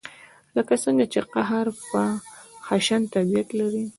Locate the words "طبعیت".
3.13-3.49